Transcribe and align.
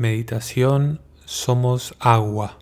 Meditación 0.00 1.02
Somos 1.26 1.94
Agua. 2.00 2.56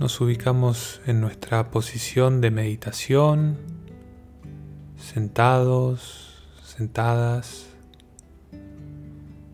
Nos 0.00 0.20
ubicamos 0.20 1.00
en 1.06 1.20
nuestra 1.20 1.70
posición 1.70 2.40
de 2.40 2.50
meditación, 2.50 3.58
sentados, 4.96 6.42
sentadas. 6.64 7.68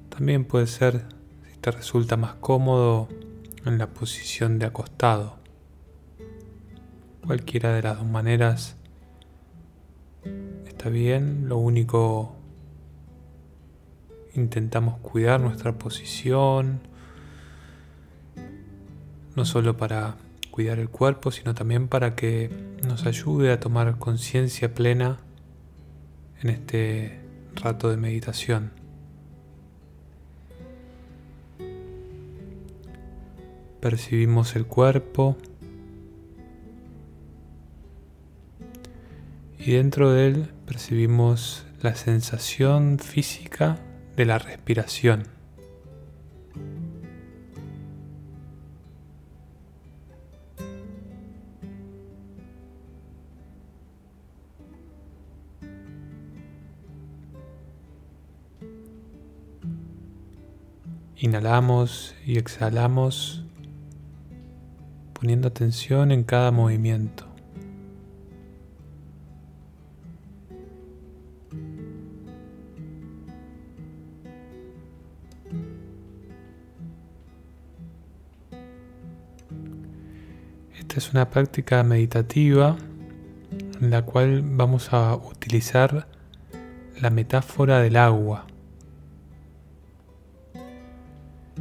También 0.09 0.47
puede 0.47 0.67
ser, 0.67 1.05
si 1.53 1.59
te 1.59 1.71
resulta 1.71 2.17
más 2.17 2.37
cómodo, 2.37 3.11
en 3.67 3.77
la 3.77 3.89
posición 3.89 4.59
de 4.59 4.65
acostado. 4.65 5.37
Cualquiera 7.27 7.75
de 7.75 7.83
las 7.83 7.99
dos 7.99 8.07
maneras 8.07 8.77
está 10.67 10.89
bien, 10.89 11.51
lo 11.51 11.59
único 11.59 12.39
intentamos 14.35 14.99
cuidar 14.99 15.41
nuestra 15.41 15.73
posición, 15.79 16.81
no 19.37 19.45
solo 19.45 19.77
para 19.77 20.17
cuidar 20.51 20.79
el 20.79 20.89
cuerpo, 20.89 21.31
sino 21.31 21.55
también 21.55 21.89
para 21.89 22.15
que 22.15 22.51
nos 22.87 23.07
ayude 23.07 23.53
a 23.53 23.61
tomar 23.61 23.99
conciencia 23.99 24.75
plena 24.75 25.19
en 26.41 26.51
este 26.51 27.21
rato 27.55 27.91
de 27.91 27.97
meditación. 27.97 28.73
Percibimos 33.81 34.55
el 34.55 34.67
cuerpo 34.67 35.37
y 39.59 39.73
dentro 39.73 40.13
de 40.13 40.29
él 40.29 40.51
percibimos 40.67 41.67
la 41.81 41.95
sensación 41.97 42.99
física 43.01 43.79
de 44.17 44.25
la 44.25 44.39
respiración. 44.39 45.25
Inhalamos 61.17 62.17
y 62.27 62.37
exhalamos 62.37 63.45
poniendo 65.13 65.47
atención 65.47 66.11
en 66.11 66.25
cada 66.25 66.51
movimiento. 66.51 67.32
Esta 80.83 80.99
es 80.99 81.13
una 81.13 81.31
práctica 81.31 81.83
meditativa 81.85 82.77
en 83.81 83.91
la 83.91 84.03
cual 84.03 84.43
vamos 84.43 84.93
a 84.93 85.15
utilizar 85.15 86.09
la 87.01 87.09
metáfora 87.09 87.79
del 87.79 87.97
agua. 87.97 88.47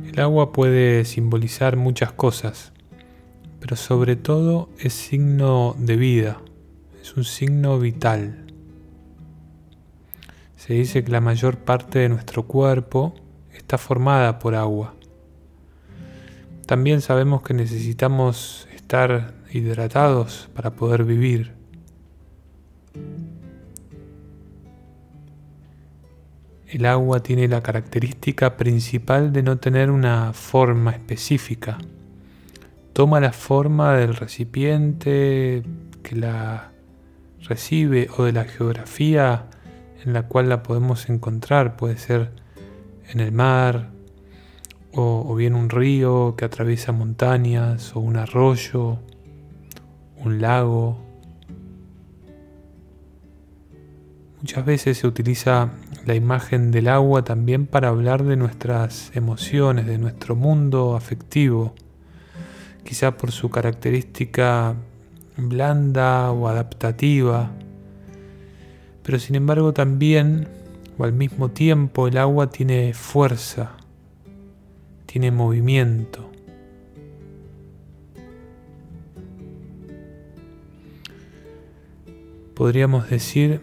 El 0.03 0.19
agua 0.19 0.51
puede 0.51 1.05
simbolizar 1.05 1.77
muchas 1.77 2.11
cosas, 2.11 2.73
pero 3.59 3.75
sobre 3.75 4.15
todo 4.15 4.69
es 4.79 4.93
signo 4.93 5.75
de 5.77 5.97
vida, 5.97 6.41
es 6.99 7.15
un 7.15 7.23
signo 7.23 7.79
vital. 7.79 8.47
Se 10.57 10.73
dice 10.73 11.03
que 11.03 11.11
la 11.11 11.21
mayor 11.21 11.59
parte 11.59 11.99
de 11.99 12.09
nuestro 12.09 12.47
cuerpo 12.47 13.13
está 13.53 13.77
formada 13.77 14.39
por 14.39 14.55
agua. 14.55 14.95
También 16.65 17.01
sabemos 17.01 17.43
que 17.43 17.53
necesitamos 17.53 18.67
estar 18.91 19.33
hidratados 19.49 20.49
para 20.53 20.71
poder 20.71 21.05
vivir. 21.05 21.53
El 26.67 26.85
agua 26.85 27.23
tiene 27.23 27.47
la 27.47 27.63
característica 27.63 28.57
principal 28.57 29.31
de 29.31 29.43
no 29.43 29.59
tener 29.59 29.91
una 29.91 30.33
forma 30.33 30.91
específica. 30.91 31.77
Toma 32.91 33.21
la 33.21 33.31
forma 33.31 33.95
del 33.95 34.13
recipiente 34.13 35.63
que 36.03 36.15
la 36.17 36.73
recibe 37.47 38.09
o 38.17 38.25
de 38.25 38.33
la 38.33 38.43
geografía 38.43 39.45
en 40.03 40.11
la 40.11 40.23
cual 40.23 40.49
la 40.49 40.63
podemos 40.63 41.09
encontrar. 41.09 41.77
Puede 41.77 41.95
ser 41.95 42.31
en 43.07 43.21
el 43.21 43.31
mar, 43.31 43.91
o, 44.93 45.35
bien 45.35 45.55
un 45.55 45.69
río 45.69 46.35
que 46.37 46.45
atraviesa 46.45 46.91
montañas, 46.91 47.95
o 47.95 47.99
un 47.99 48.17
arroyo, 48.17 48.99
un 50.23 50.41
lago. 50.41 50.97
Muchas 54.39 54.65
veces 54.65 54.97
se 54.97 55.07
utiliza 55.07 55.69
la 56.05 56.15
imagen 56.15 56.71
del 56.71 56.87
agua 56.87 57.23
también 57.23 57.67
para 57.67 57.89
hablar 57.89 58.23
de 58.23 58.35
nuestras 58.35 59.11
emociones, 59.15 59.85
de 59.85 59.97
nuestro 59.97 60.35
mundo 60.35 60.95
afectivo, 60.95 61.75
quizá 62.83 63.17
por 63.17 63.31
su 63.31 63.49
característica 63.49 64.75
blanda 65.37 66.31
o 66.31 66.47
adaptativa, 66.47 67.51
pero 69.03 69.19
sin 69.19 69.35
embargo 69.35 69.73
también, 69.73 70.47
o 70.97 71.03
al 71.03 71.13
mismo 71.13 71.49
tiempo, 71.49 72.07
el 72.07 72.17
agua 72.17 72.49
tiene 72.49 72.93
fuerza, 72.93 73.71
tiene 75.11 75.29
movimiento. 75.29 76.31
Podríamos 82.55 83.09
decir 83.09 83.59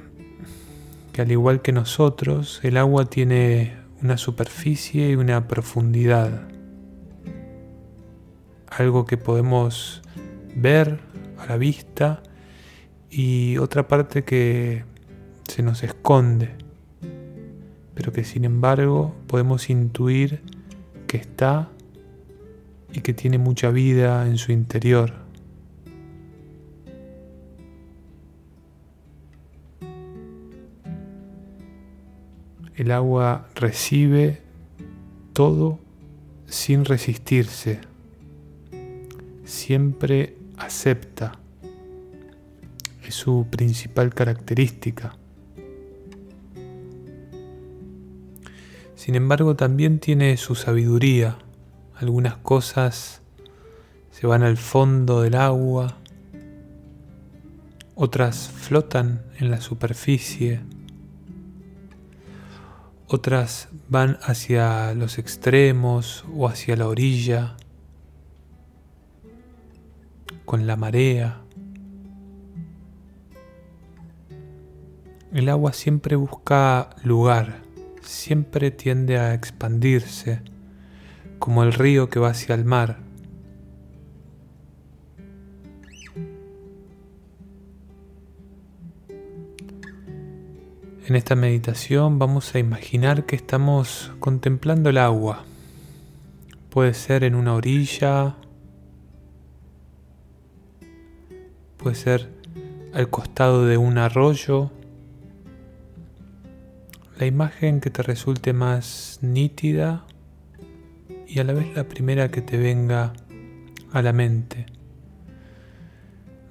que 1.15 1.23
al 1.23 1.33
igual 1.33 1.63
que 1.63 1.73
nosotros, 1.73 2.61
el 2.65 2.77
agua 2.77 3.07
tiene 3.07 3.79
una 4.03 4.19
superficie 4.19 5.09
y 5.09 5.15
una 5.15 5.49
profundidad. 5.49 6.49
Algo 8.69 9.07
que 9.07 9.17
podemos 9.17 10.03
ver 10.55 11.01
a 11.39 11.47
la 11.47 11.57
vista 11.57 12.23
y 13.09 13.57
otra 13.57 13.89
parte 13.89 14.23
que 14.23 14.85
se 15.45 15.63
nos 15.63 15.83
esconde, 15.83 16.51
pero 17.95 18.13
que 18.13 18.25
sin 18.25 18.45
embargo 18.45 19.15
podemos 19.27 19.71
intuir 19.71 20.43
que 21.09 21.17
está 21.17 21.69
y 22.93 23.01
que 23.01 23.15
tiene 23.15 23.39
mucha 23.39 23.71
vida 23.71 24.29
en 24.29 24.39
su 24.39 24.53
interior. 24.53 25.13
El 32.77 32.93
agua 32.93 33.49
recibe 33.57 34.41
todo 35.33 35.81
sin 36.47 36.85
resistirse, 36.85 37.81
siempre 39.45 40.37
acepta, 40.57 41.33
es 43.05 43.15
su 43.15 43.47
principal 43.51 44.15
característica. 44.15 45.17
Sin 49.09 49.15
embargo, 49.15 49.57
también 49.57 50.01
tiene 50.01 50.37
su 50.37 50.55
sabiduría. 50.55 51.39
Algunas 51.95 52.37
cosas 52.37 53.23
se 54.11 54.27
van 54.27 54.43
al 54.43 54.59
fondo 54.59 55.23
del 55.23 55.35
agua, 55.35 55.97
otras 57.95 58.51
flotan 58.51 59.23
en 59.39 59.51
la 59.51 59.63
superficie, 59.63 60.61
otras 63.07 63.71
van 63.89 64.19
hacia 64.21 64.93
los 64.93 65.17
extremos 65.17 66.27
o 66.37 66.47
hacia 66.47 66.77
la 66.77 66.87
orilla, 66.87 67.57
con 70.45 70.67
la 70.67 70.77
marea. 70.77 71.41
El 75.33 75.49
agua 75.49 75.73
siempre 75.73 76.15
busca 76.15 76.91
lugar 77.05 77.68
siempre 78.09 78.71
tiende 78.71 79.19
a 79.19 79.35
expandirse, 79.35 80.41
como 81.39 81.63
el 81.63 81.75
río 81.75 82.09
que 82.09 82.19
va 82.19 82.31
hacia 82.31 82.55
el 82.55 82.65
mar. 82.65 83.01
En 91.07 91.17
esta 91.17 91.37
meditación 91.37 92.19
vamos 92.19 92.55
a 92.55 92.59
imaginar 92.59 93.27
que 93.27 93.37
estamos 93.37 94.11
contemplando 94.21 94.89
el 94.89 94.97
agua. 94.97 95.45
Puede 96.71 96.95
ser 96.95 97.25
en 97.25 97.35
una 97.35 97.55
orilla, 97.55 98.37
puede 101.77 101.95
ser 101.95 102.31
al 102.95 103.11
costado 103.11 103.67
de 103.67 103.77
un 103.77 103.99
arroyo 103.99 104.71
la 107.19 107.27
imagen 107.27 107.81
que 107.81 107.91
te 107.91 108.03
resulte 108.05 108.53
más 108.53 109.19
nítida 109.23 110.05
y 111.27 111.41
a 111.41 111.45
la 111.45 111.53
vez 111.53 111.75
la 111.75 111.89
primera 111.89 112.31
que 112.31 112.43
te 112.43 112.57
venga 112.57 113.13
a 113.93 114.03
la 114.03 114.13
mente. 114.13 114.67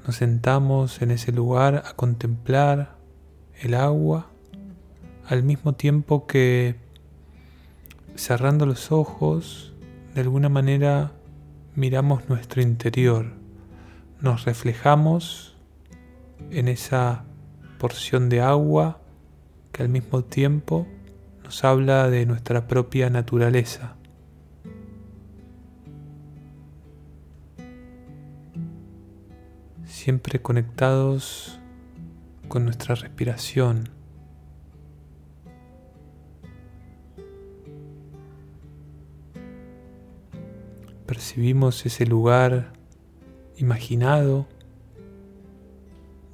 Nos 0.05 0.17
sentamos 0.17 1.01
en 1.01 1.11
ese 1.11 1.31
lugar 1.31 1.83
a 1.85 1.93
contemplar 1.93 2.97
el 3.61 3.75
agua 3.75 4.29
al 5.25 5.43
mismo 5.43 5.73
tiempo 5.73 6.27
que 6.27 6.75
cerrando 8.15 8.65
los 8.65 8.91
ojos 8.91 9.73
de 10.15 10.21
alguna 10.21 10.49
manera 10.49 11.13
miramos 11.75 12.27
nuestro 12.27 12.61
interior, 12.61 13.31
nos 14.19 14.43
reflejamos 14.43 15.55
en 16.51 16.67
esa 16.67 17.23
porción 17.77 18.27
de 18.27 18.41
agua 18.41 18.99
que 19.77 19.83
al 19.83 19.89
mismo 19.89 20.23
tiempo 20.23 20.87
nos 21.43 21.63
habla 21.63 22.09
de 22.09 22.25
nuestra 22.25 22.67
propia 22.67 23.11
naturaleza. 23.11 23.95
Siempre 29.85 30.41
conectados 30.41 31.59
con 32.47 32.65
nuestra 32.65 32.95
respiración. 32.95 33.89
Percibimos 41.05 41.85
ese 41.85 42.07
lugar 42.07 42.73
imaginado 43.57 44.47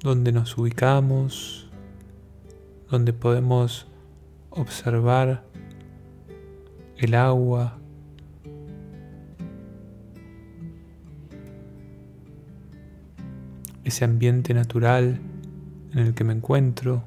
donde 0.00 0.32
nos 0.32 0.56
ubicamos, 0.56 1.63
donde 2.90 3.12
podemos 3.12 3.86
observar 4.50 5.44
el 6.96 7.14
agua, 7.14 7.78
ese 13.84 14.04
ambiente 14.04 14.54
natural 14.54 15.20
en 15.92 15.98
el 15.98 16.14
que 16.14 16.24
me 16.24 16.32
encuentro. 16.32 17.04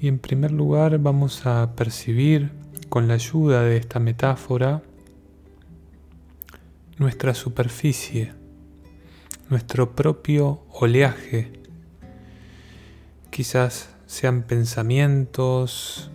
Y 0.00 0.08
en 0.08 0.18
primer 0.18 0.52
lugar 0.52 0.98
vamos 0.98 1.46
a 1.46 1.74
percibir 1.74 2.50
con 2.88 3.08
la 3.08 3.14
ayuda 3.14 3.62
de 3.62 3.76
esta 3.76 3.98
metáfora 3.98 4.82
nuestra 6.98 7.34
superficie, 7.34 8.32
nuestro 9.50 9.94
propio 9.94 10.62
oleaje. 10.72 11.52
Quizás 13.30 13.90
sean 14.06 14.44
pensamientos, 14.44 16.10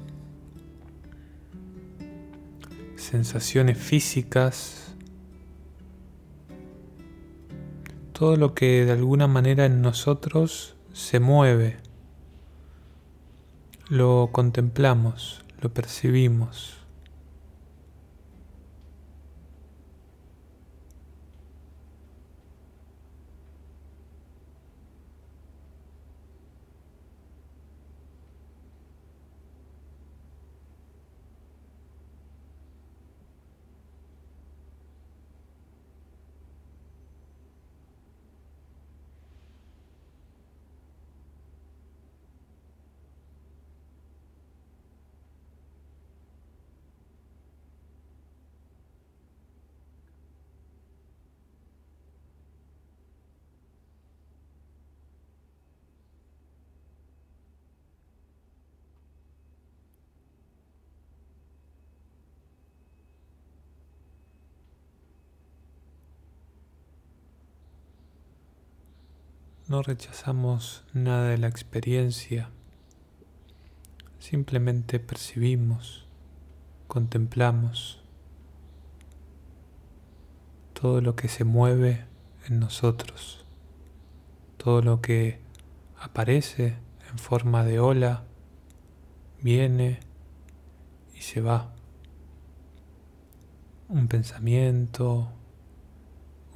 sensaciones 2.96 3.78
físicas, 3.78 4.96
todo 8.12 8.38
lo 8.38 8.54
que 8.54 8.86
de 8.86 8.92
alguna 8.92 9.28
manera 9.28 9.66
en 9.66 9.82
nosotros 9.82 10.76
se 10.94 11.20
mueve 11.20 11.78
lo 13.90 14.30
contemplamos, 14.32 15.44
lo 15.62 15.74
percibimos. 15.74 16.81
No 69.72 69.82
rechazamos 69.82 70.84
nada 70.92 71.30
de 71.30 71.38
la 71.38 71.48
experiencia, 71.48 72.50
simplemente 74.20 75.00
percibimos, 75.00 76.06
contemplamos 76.90 78.04
todo 80.74 81.00
lo 81.00 81.16
que 81.16 81.30
se 81.30 81.46
mueve 81.46 82.04
en 82.50 82.60
nosotros, 82.60 83.46
todo 84.58 84.82
lo 84.82 85.00
que 85.00 85.40
aparece 85.98 86.76
en 87.10 87.18
forma 87.18 87.64
de 87.64 87.80
ola, 87.80 88.26
viene 89.42 90.02
y 91.16 91.22
se 91.22 91.40
va. 91.40 91.74
Un 93.88 94.10
pensamiento, 94.10 95.32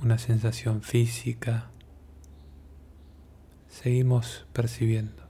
una 0.02 0.18
sensación 0.18 0.82
física, 0.82 1.70
seguimos 3.81 4.45
percibiendo. 4.54 5.25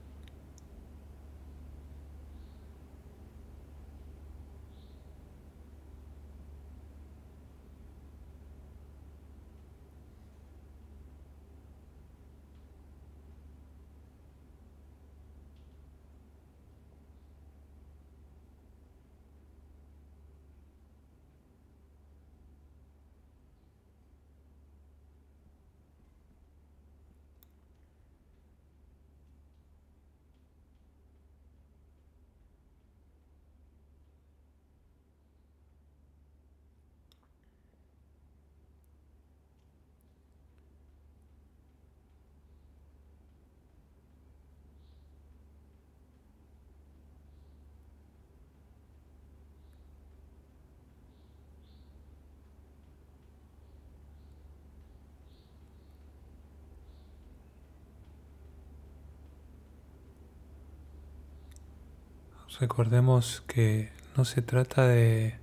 Recordemos 62.60 63.42
que 63.46 63.90
no 64.16 64.24
se 64.24 64.40
trata 64.40 64.86
de 64.86 65.34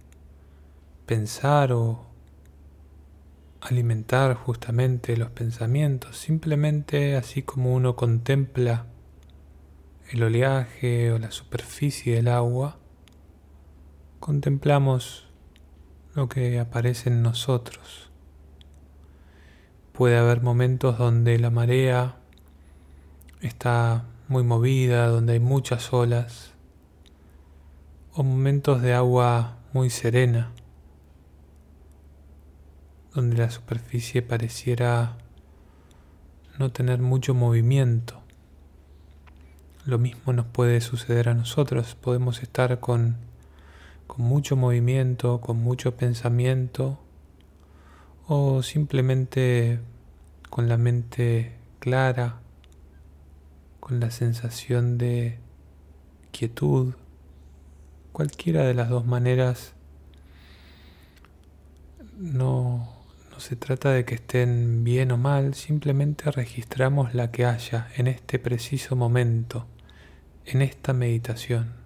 pensar 1.06 1.72
o 1.72 2.08
alimentar 3.62 4.34
justamente 4.36 5.16
los 5.16 5.30
pensamientos, 5.30 6.18
simplemente 6.18 7.16
así 7.16 7.44
como 7.44 7.74
uno 7.74 7.96
contempla 7.96 8.88
el 10.10 10.24
oleaje 10.24 11.12
o 11.12 11.20
la 11.20 11.32
superficie 11.32 12.16
del 12.16 12.30
agua, 12.30 12.78
contemplamos 14.20 15.28
lo 16.16 16.30
que 16.30 16.60
aparece 16.60 17.10
en 17.10 17.22
nosotros. 17.22 18.10
Puede 19.92 20.18
haber 20.18 20.42
momentos 20.42 20.98
donde 20.98 21.38
la 21.38 21.52
marea 21.52 22.16
está 23.42 24.06
muy 24.28 24.44
movida, 24.44 25.08
donde 25.08 25.34
hay 25.34 25.40
muchas 25.40 25.94
olas, 25.94 26.53
o 28.16 28.24
momentos 28.24 28.82
de 28.82 28.94
agua 28.94 29.58
muy 29.74 29.90
serena. 29.90 30.52
donde 33.14 33.38
la 33.38 33.52
superficie 33.52 34.24
pareciera 34.24 35.18
no 36.58 36.72
tener 36.72 37.00
mucho 37.00 37.36
movimiento. 37.36 38.22
Lo 39.86 40.00
mismo 40.00 40.34
nos 40.34 40.48
puede 40.48 40.82
suceder 40.82 41.30
a 41.30 41.36
nosotros. 41.36 41.96
Podemos 41.96 42.42
estar 42.42 42.80
con, 42.80 43.18
con 44.08 44.26
mucho 44.26 44.56
movimiento, 44.56 45.42
con 45.42 45.58
mucho 45.58 45.96
pensamiento 45.96 47.00
o 48.28 48.64
simplemente 48.64 49.80
con 50.50 50.68
la 50.70 50.78
mente 50.78 51.56
clara, 51.80 52.40
con 53.80 54.00
la 54.00 54.10
sensación 54.10 54.98
de 54.98 55.40
quietud. 56.32 56.94
Cualquiera 58.14 58.64
de 58.64 58.74
las 58.76 58.90
dos 58.90 59.06
maneras 59.06 59.74
no, 62.18 62.88
no 63.32 63.40
se 63.40 63.56
trata 63.56 63.92
de 63.92 64.06
que 64.06 64.16
estén 64.16 64.84
bien 64.84 65.12
o 65.12 65.18
mal, 65.18 65.56
simplemente 65.56 66.32
registramos 66.32 67.14
la 67.16 67.32
que 67.32 67.46
haya 67.46 67.90
en 67.98 68.08
este 68.08 68.40
preciso 68.40 68.96
momento, 68.96 69.66
en 70.46 70.62
esta 70.62 70.94
meditación. 70.94 71.83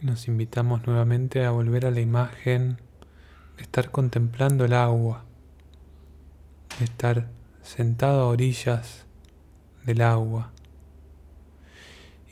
Y 0.00 0.06
nos 0.06 0.28
invitamos 0.28 0.86
nuevamente 0.86 1.44
a 1.44 1.50
volver 1.50 1.84
a 1.84 1.90
la 1.90 2.00
imagen 2.00 2.78
de 3.56 3.62
estar 3.62 3.90
contemplando 3.90 4.64
el 4.64 4.72
agua, 4.72 5.24
de 6.78 6.84
estar 6.84 7.28
sentado 7.62 8.22
a 8.22 8.28
orillas 8.28 9.06
del 9.84 10.02
agua. 10.02 10.52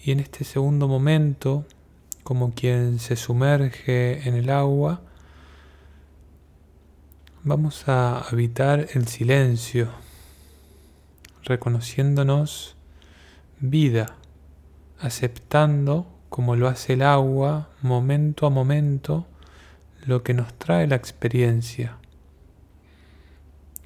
Y 0.04 0.12
en 0.12 0.20
este 0.20 0.44
segundo 0.44 0.86
momento, 0.86 1.64
como 2.22 2.54
quien 2.54 3.00
se 3.00 3.16
sumerge 3.16 4.28
en 4.28 4.36
el 4.36 4.50
agua, 4.50 5.00
vamos 7.42 7.88
a 7.88 8.20
habitar 8.20 8.86
el 8.94 9.08
silencio, 9.08 9.88
reconociéndonos 11.42 12.76
vida, 13.58 14.14
aceptando 15.00 16.15
como 16.36 16.54
lo 16.54 16.68
hace 16.68 16.92
el 16.92 17.00
agua, 17.00 17.70
momento 17.80 18.46
a 18.46 18.50
momento, 18.50 19.26
lo 20.04 20.22
que 20.22 20.34
nos 20.34 20.52
trae 20.52 20.86
la 20.86 20.94
experiencia. 20.94 21.96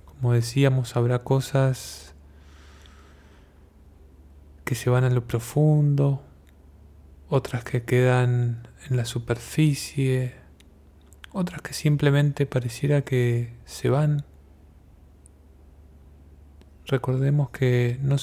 Como 0.04 0.32
decíamos, 0.32 0.96
habrá 0.96 1.20
cosas 1.22 2.12
que 4.64 4.74
se 4.74 4.90
van 4.90 5.04
a 5.04 5.10
lo 5.10 5.28
profundo, 5.28 6.24
otras 7.28 7.62
que 7.62 7.84
quedan 7.84 8.66
en 8.88 8.96
la 8.96 9.04
superficie, 9.04 10.34
otras 11.30 11.62
que 11.62 11.72
simplemente 11.72 12.46
pareciera 12.46 13.02
que 13.02 13.54
se 13.64 13.90
van. 13.90 14.24
Recordemos 16.84 17.50
que 17.50 18.00
no, 18.02 18.16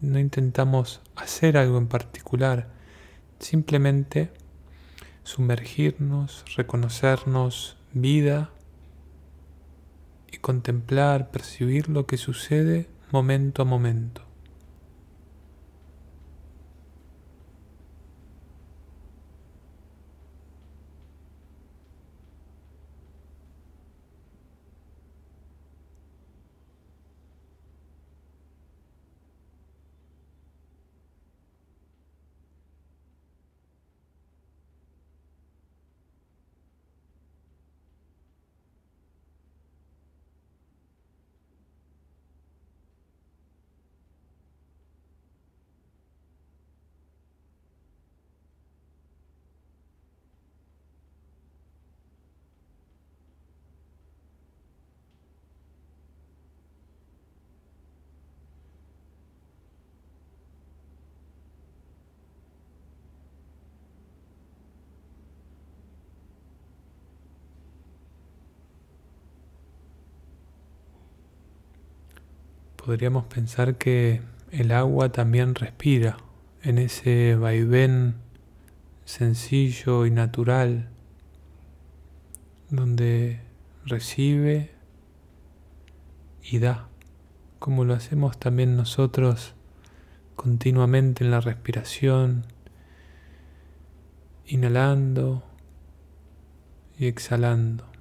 no 0.00 0.18
intentamos 0.20 1.00
hacer 1.16 1.56
algo 1.56 1.78
en 1.78 1.88
particular, 1.88 2.80
Simplemente 3.42 4.30
sumergirnos, 5.24 6.44
reconocernos 6.56 7.76
vida 7.92 8.50
y 10.30 10.38
contemplar, 10.38 11.32
percibir 11.32 11.88
lo 11.88 12.06
que 12.06 12.18
sucede 12.18 12.88
momento 13.10 13.62
a 13.62 13.64
momento. 13.64 14.22
Podríamos 72.84 73.24
pensar 73.26 73.76
que 73.76 74.22
el 74.50 74.72
agua 74.72 75.12
también 75.12 75.54
respira 75.54 76.16
en 76.62 76.78
ese 76.78 77.36
vaivén 77.36 78.16
sencillo 79.04 80.04
y 80.04 80.10
natural 80.10 80.88
donde 82.70 83.40
recibe 83.84 84.72
y 86.42 86.58
da, 86.58 86.88
como 87.58 87.84
lo 87.84 87.94
hacemos 87.94 88.38
también 88.38 88.76
nosotros 88.76 89.54
continuamente 90.34 91.24
en 91.24 91.30
la 91.30 91.40
respiración, 91.40 92.46
inhalando 94.46 95.44
y 96.98 97.06
exhalando. 97.06 97.91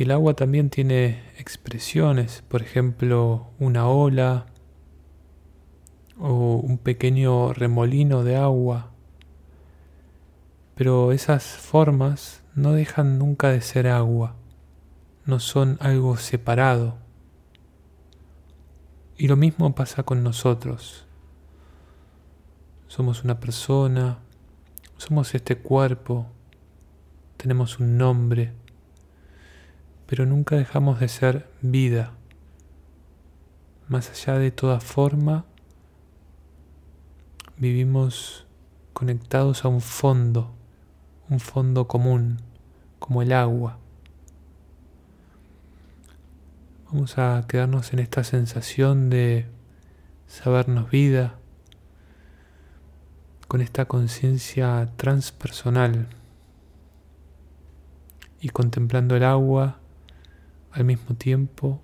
Y 0.00 0.04
el 0.04 0.12
agua 0.12 0.32
también 0.32 0.70
tiene 0.70 1.22
expresiones, 1.36 2.42
por 2.48 2.62
ejemplo, 2.62 3.48
una 3.58 3.86
ola 3.86 4.46
o 6.18 6.54
un 6.54 6.78
pequeño 6.78 7.52
remolino 7.52 8.24
de 8.24 8.34
agua. 8.34 8.92
Pero 10.74 11.12
esas 11.12 11.44
formas 11.44 12.42
no 12.54 12.72
dejan 12.72 13.18
nunca 13.18 13.50
de 13.50 13.60
ser 13.60 13.88
agua, 13.88 14.36
no 15.26 15.38
son 15.38 15.76
algo 15.80 16.16
separado. 16.16 16.96
Y 19.18 19.28
lo 19.28 19.36
mismo 19.36 19.74
pasa 19.74 20.02
con 20.04 20.22
nosotros. 20.22 21.04
Somos 22.88 23.22
una 23.22 23.38
persona, 23.38 24.20
somos 24.96 25.34
este 25.34 25.58
cuerpo, 25.58 26.26
tenemos 27.36 27.78
un 27.80 27.98
nombre 27.98 28.54
pero 30.10 30.26
nunca 30.26 30.56
dejamos 30.56 30.98
de 30.98 31.06
ser 31.06 31.48
vida. 31.62 32.14
Más 33.86 34.10
allá 34.10 34.40
de 34.40 34.50
toda 34.50 34.80
forma, 34.80 35.44
vivimos 37.56 38.44
conectados 38.92 39.64
a 39.64 39.68
un 39.68 39.80
fondo, 39.80 40.50
un 41.28 41.38
fondo 41.38 41.86
común, 41.86 42.38
como 42.98 43.22
el 43.22 43.32
agua. 43.32 43.78
Vamos 46.90 47.16
a 47.16 47.44
quedarnos 47.46 47.92
en 47.92 48.00
esta 48.00 48.24
sensación 48.24 49.10
de 49.10 49.46
sabernos 50.26 50.90
vida, 50.90 51.36
con 53.46 53.60
esta 53.60 53.84
conciencia 53.84 54.90
transpersonal 54.96 56.08
y 58.40 58.48
contemplando 58.48 59.14
el 59.14 59.22
agua 59.22 59.79
al 60.72 60.84
mismo 60.84 61.16
tiempo 61.16 61.82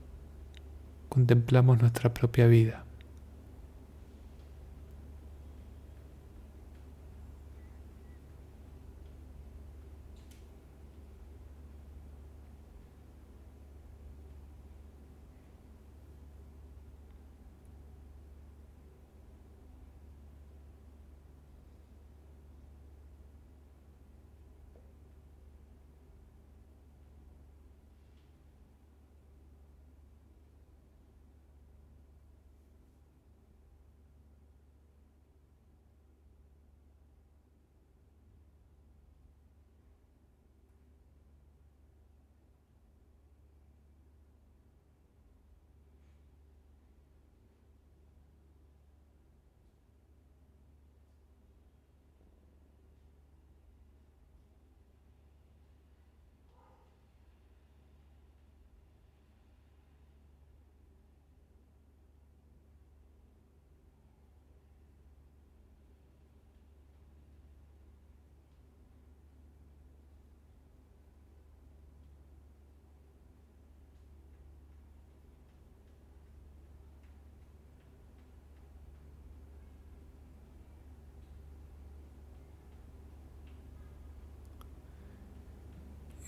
contemplamos 1.09 1.81
nuestra 1.81 2.15
propia 2.15 2.47
vida. 2.47 2.86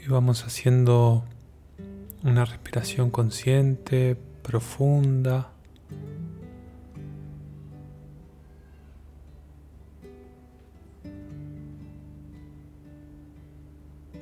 Y 0.08 0.10
vamos 0.10 0.46
haciendo 0.46 1.22
una 2.24 2.46
respiración 2.46 3.10
consciente, 3.10 4.16
profunda. 4.42 5.50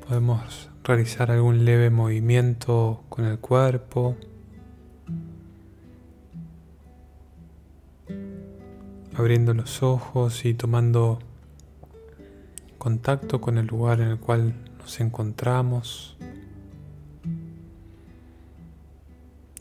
Podemos 0.08 0.70
realizar 0.82 1.30
algún 1.30 1.64
leve 1.64 1.90
movimiento 1.90 3.04
con 3.08 3.24
el 3.24 3.38
cuerpo. 3.38 4.16
Abriendo 9.14 9.54
los 9.54 9.84
ojos 9.84 10.44
y 10.44 10.54
tomando 10.54 11.20
contacto 12.76 13.40
con 13.40 13.56
el 13.56 13.66
lugar 13.66 14.00
en 14.00 14.08
el 14.08 14.18
cual 14.18 14.65
nos 14.86 15.00
encontramos. 15.00 16.16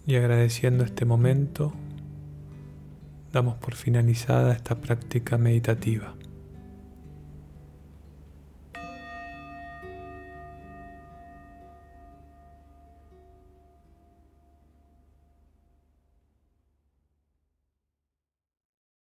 Y 0.06 0.18
agradeciendo 0.18 0.84
este 0.84 1.04
momento, 1.04 1.74
damos 3.34 3.56
por 3.56 3.74
finalizada 3.74 4.54
esta 4.54 4.76
práctica 4.76 5.40
meditativa. 5.40 6.14